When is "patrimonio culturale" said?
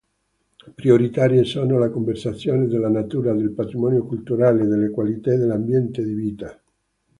3.51-4.65